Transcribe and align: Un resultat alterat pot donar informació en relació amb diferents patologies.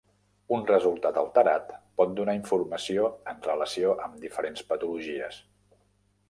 Un 0.55 0.63
resultat 0.69 1.19
alterat 1.21 1.69
pot 2.01 2.15
donar 2.21 2.35
informació 2.37 3.11
en 3.35 3.45
relació 3.49 3.93
amb 4.07 4.19
diferents 4.25 4.65
patologies. 4.73 5.39